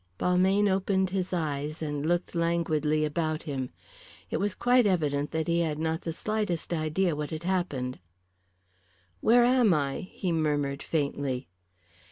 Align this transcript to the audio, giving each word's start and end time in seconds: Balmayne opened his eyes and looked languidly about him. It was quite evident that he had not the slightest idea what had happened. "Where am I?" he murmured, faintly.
Balmayne 0.17 0.67
opened 0.67 1.11
his 1.11 1.31
eyes 1.31 1.79
and 1.79 2.03
looked 2.03 2.33
languidly 2.33 3.05
about 3.05 3.43
him. 3.43 3.69
It 4.31 4.37
was 4.37 4.55
quite 4.55 4.87
evident 4.87 5.29
that 5.29 5.47
he 5.47 5.59
had 5.59 5.77
not 5.77 6.01
the 6.01 6.11
slightest 6.11 6.73
idea 6.73 7.15
what 7.15 7.29
had 7.29 7.43
happened. 7.43 7.99
"Where 9.19 9.43
am 9.45 9.75
I?" 9.75 10.09
he 10.11 10.31
murmured, 10.31 10.81
faintly. 10.81 11.49